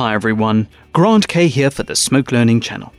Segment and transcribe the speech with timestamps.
[0.00, 2.90] Hi everyone, Grant Kay here for the Smoke Learning channel.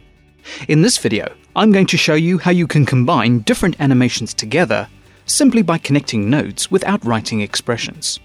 [0.68, 4.88] In this video, I'm going to show you how you can combine different animations together
[5.26, 8.20] simply by connecting nodes without writing expressions.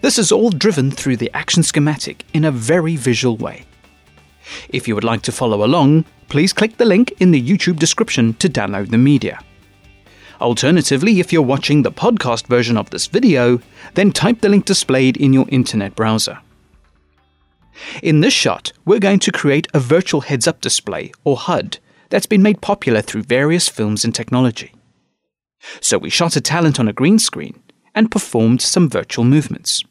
[0.00, 3.66] This is all driven through the action schematic in a very visual way.
[4.70, 8.34] If you would like to follow along, please click the link in the YouTube description
[8.40, 9.38] to download the media.
[10.40, 13.60] Alternatively, if you're watching the podcast version of this video,
[13.94, 16.40] then type the link displayed in your internet browser.
[18.02, 21.78] In this shot, we're going to create a virtual heads up display, or HUD,
[22.10, 24.72] that's been made popular through various films and technology.
[25.80, 27.62] So we shot a talent on a green screen
[27.94, 29.84] and performed some virtual movements.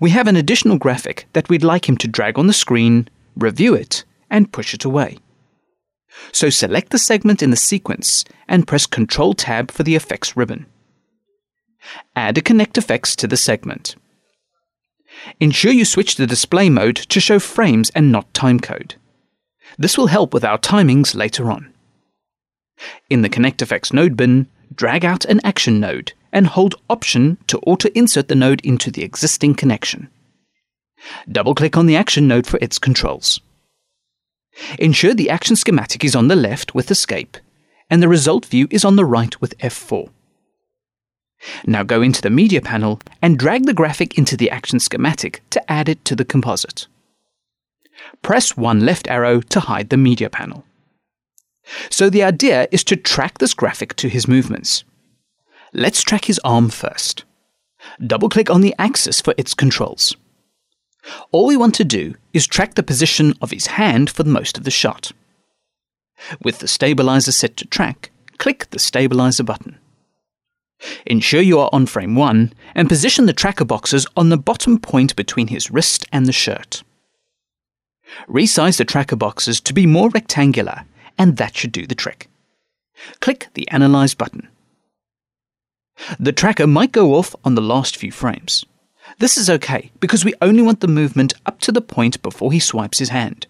[0.00, 3.74] We have an additional graphic that we'd like him to drag on the screen, review
[3.74, 5.18] it, and push it away.
[6.32, 10.66] So select the segment in the sequence and press Ctrl Tab for the effects ribbon.
[12.16, 13.94] Add a ConnectFX to the segment.
[15.40, 18.94] Ensure you switch the display mode to show frames and not timecode.
[19.78, 21.72] This will help with our timings later on.
[23.10, 28.28] In the ConnectFX node bin, drag out an action node and hold Option to auto-insert
[28.28, 30.08] the node into the existing connection.
[31.30, 33.40] Double-click on the action node for its controls.
[34.78, 37.36] Ensure the action schematic is on the left with Escape,
[37.88, 40.10] and the result view is on the right with F4.
[41.66, 45.70] Now go into the Media panel and drag the graphic into the action schematic to
[45.70, 46.86] add it to the composite.
[48.22, 50.64] Press one left arrow to hide the Media panel.
[51.90, 54.84] So the idea is to track this graphic to his movements.
[55.72, 57.24] Let's track his arm first.
[58.04, 60.16] Double-click on the axis for its controls.
[61.30, 64.64] All we want to do is track the position of his hand for most of
[64.64, 65.12] the shot.
[66.42, 69.77] With the stabilizer set to track, click the stabilizer button.
[71.08, 75.16] Ensure you are on frame 1 and position the tracker boxes on the bottom point
[75.16, 76.82] between his wrist and the shirt.
[78.28, 80.84] Resize the tracker boxes to be more rectangular
[81.16, 82.28] and that should do the trick.
[83.20, 84.48] Click the Analyze button.
[86.20, 88.66] The tracker might go off on the last few frames.
[89.18, 92.60] This is okay because we only want the movement up to the point before he
[92.60, 93.46] swipes his hand.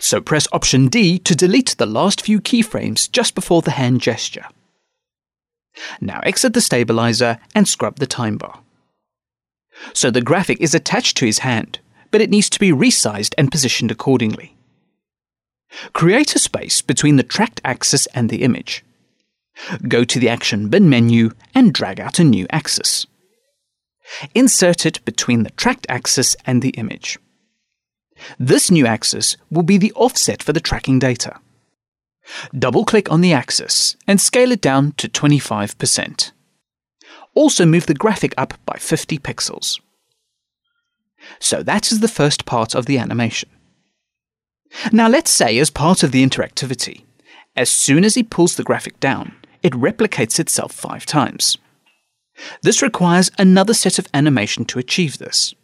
[0.00, 4.46] So press Option D to delete the last few keyframes just before the hand gesture.
[6.00, 8.60] Now exit the stabilizer and scrub the time bar.
[9.92, 11.80] So the graphic is attached to his hand,
[12.10, 14.56] but it needs to be resized and positioned accordingly.
[15.92, 18.84] Create a space between the tracked axis and the image.
[19.88, 23.06] Go to the Action Bin menu and drag out a new axis.
[24.34, 27.18] Insert it between the tracked axis and the image.
[28.38, 31.40] This new axis will be the offset for the tracking data.
[32.58, 36.32] Double click on the axis and scale it down to 25%.
[37.34, 39.80] Also move the graphic up by 50 pixels.
[41.40, 43.48] So that is the first part of the animation.
[44.92, 47.04] Now let's say as part of the interactivity,
[47.56, 51.58] as soon as he pulls the graphic down, it replicates itself five times.
[52.62, 55.54] This requires another set of animation to achieve this.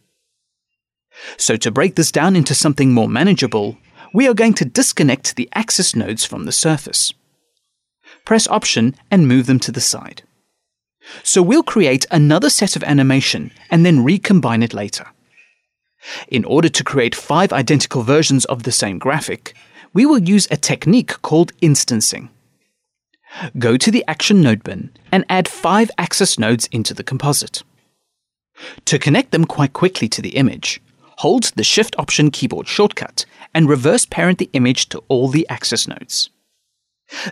[1.37, 3.77] So to break this down into something more manageable,
[4.12, 7.12] we are going to disconnect the axis nodes from the surface.
[8.25, 10.22] Press Option and move them to the side.
[11.22, 15.06] So we'll create another set of animation and then recombine it later.
[16.28, 19.54] In order to create five identical versions of the same graphic,
[19.93, 22.31] we will use a technique called instancing.
[23.59, 27.62] Go to the Action Node bin and add five axis nodes into the composite.
[28.87, 30.81] To connect them quite quickly to the image,
[31.21, 35.87] hold the Shift Option keyboard shortcut and reverse parent the image to all the axis
[35.87, 36.31] nodes.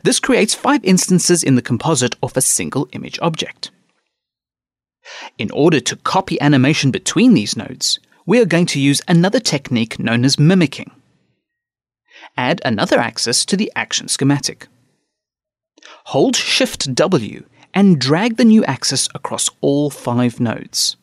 [0.03, 3.71] This creates five instances in the composite of a single image object.
[5.39, 9.99] In order to copy animation between these nodes, we are going to use another technique
[9.99, 10.91] known as mimicking.
[12.37, 14.69] Add another axis to the action schematic.
[16.13, 20.97] Hold Shift W and drag the new axis across all five nodes.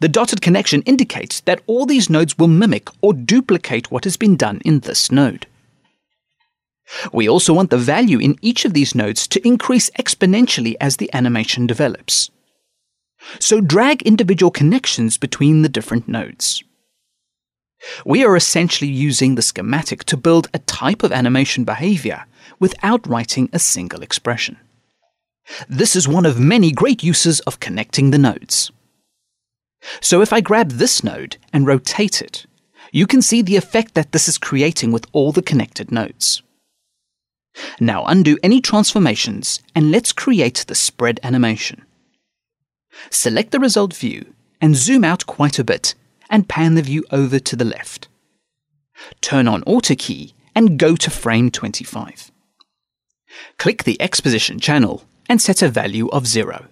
[0.00, 4.36] The dotted connection indicates that all these nodes will mimic or duplicate what has been
[4.36, 5.46] done in this node.
[7.12, 11.12] We also want the value in each of these nodes to increase exponentially as the
[11.14, 12.30] animation develops.
[13.38, 16.62] So drag individual connections between the different nodes.
[18.04, 22.26] We are essentially using the schematic to build a type of animation behavior
[22.60, 24.56] without writing a single expression.
[25.68, 28.70] This is one of many great uses of connecting the nodes.
[30.00, 32.46] So if I grab this node and rotate it,
[32.92, 36.42] you can see the effect that this is creating with all the connected nodes.
[37.80, 41.84] Now undo any transformations and let's create the spread animation.
[43.10, 45.94] Select the result view and zoom out quite a bit
[46.30, 48.08] and pan the view over to the left.
[49.20, 52.30] Turn on Auto Key and go to frame 25.
[53.58, 56.66] Click the X position channel and set a value of 0.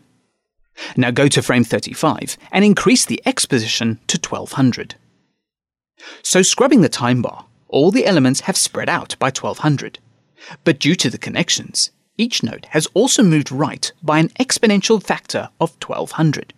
[0.97, 4.94] Now go to frame 35 and increase the X position to 1200.
[6.23, 9.99] So scrubbing the time bar, all the elements have spread out by 1200.
[10.65, 15.50] But due to the connections, each node has also moved right by an exponential factor
[15.61, 16.53] of 1200.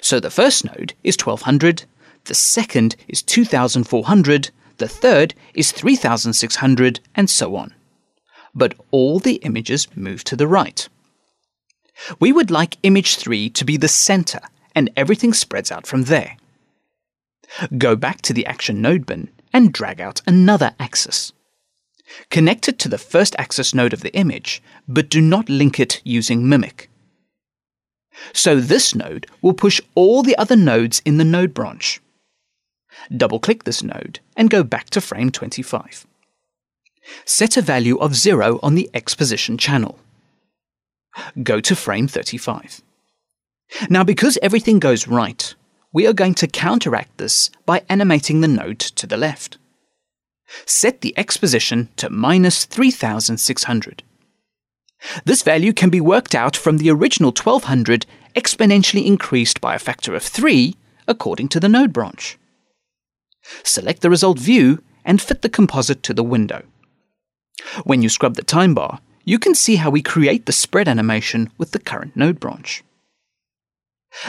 [0.00, 1.84] So the first node is 1200,
[2.24, 7.74] the second is 2400, the third is 3600, and so on.
[8.54, 10.88] But all the images move to the right.
[12.18, 14.40] We would like image 3 to be the center
[14.74, 16.36] and everything spreads out from there.
[17.76, 21.32] Go back to the action node bin and drag out another axis.
[22.28, 26.00] Connect it to the first axis node of the image, but do not link it
[26.04, 26.88] using Mimic.
[28.32, 32.00] So this node will push all the other nodes in the node branch.
[33.16, 36.06] Double-click this node and go back to frame 25.
[37.24, 39.98] Set a value of 0 on the X position channel.
[41.42, 42.82] Go to frame 35.
[43.88, 45.54] Now because everything goes right,
[45.92, 49.58] we are going to counteract this by animating the node to the left.
[50.66, 54.02] Set the X position to minus 3600.
[55.24, 60.14] This value can be worked out from the original 1200 exponentially increased by a factor
[60.14, 60.76] of 3
[61.08, 62.38] according to the node branch.
[63.64, 66.64] Select the result view and fit the composite to the window.
[67.84, 71.50] When you scrub the time bar, you can see how we create the spread animation
[71.58, 72.82] with the current node branch.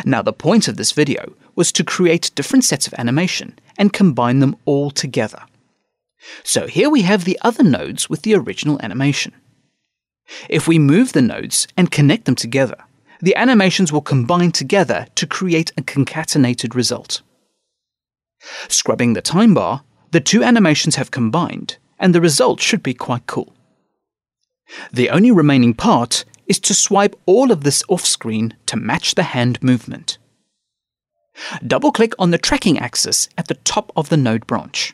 [0.05, 4.39] Now the point of this video was to create different sets of animation and combine
[4.39, 5.43] them all together.
[6.43, 9.33] So here we have the other nodes with the original animation.
[10.49, 12.77] If we move the nodes and connect them together,
[13.21, 17.21] the animations will combine together to create a concatenated result.
[18.67, 23.27] Scrubbing the time bar, the two animations have combined, and the result should be quite
[23.27, 23.53] cool.
[24.91, 29.23] The only remaining part is to swipe all of this off screen to match the
[29.23, 30.17] hand movement.
[31.65, 34.93] Double click on the tracking axis at the top of the node branch.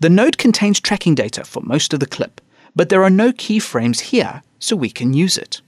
[0.00, 2.40] The node contains tracking data for most of the clip,
[2.74, 5.60] but there are no keyframes here, so we can use it.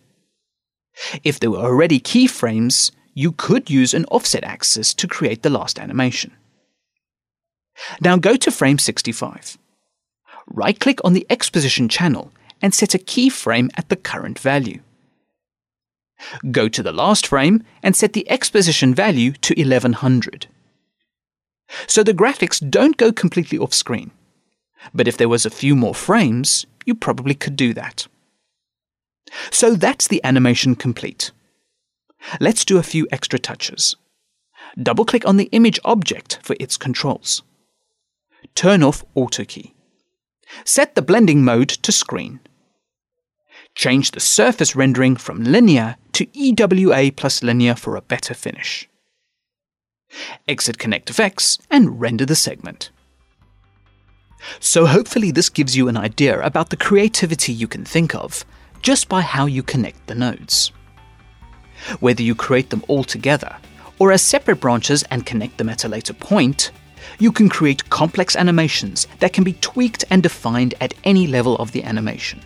[1.23, 5.79] If there were already keyframes, you could use an offset axis to create the last
[5.79, 6.33] animation.
[8.01, 9.59] Now go to frame 65.
[10.47, 12.33] Right click on the X position channel
[12.63, 14.81] and set a keyframe at the current value.
[16.51, 20.47] Go to the last frame and set the X position value to 1100.
[21.87, 24.11] So the graphics don't go completely off screen.
[24.95, 28.07] But if there was a few more frames, you probably could do that.
[29.51, 31.33] So that's the animation complete.
[32.41, 33.97] Let's do a few extra touches.
[34.81, 37.43] Double click on the image object for its controls.
[38.55, 39.75] Turn off Auto Key.
[40.65, 42.41] Set the blending mode to screen.
[43.75, 48.89] Change the surface rendering from linear to EWA plus linear for a better finish.
[50.49, 52.91] Exit ConnectFX and render the segment.
[54.61, 58.45] So hopefully this gives you an idea about the creativity you can think of
[58.83, 60.73] just by how you connect the nodes.
[62.01, 63.57] Whether you create them all together
[63.99, 66.71] or as separate branches and connect them at a later point,
[67.19, 71.73] you can create complex animations that can be tweaked and defined at any level of
[71.73, 72.41] the animation.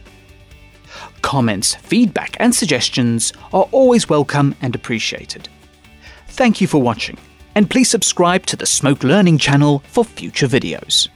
[1.22, 5.48] Comments, feedback, and suggestions are always welcome and appreciated.
[6.28, 7.18] Thank you for watching,
[7.54, 11.08] and please subscribe to the Smoke Learning channel for future videos.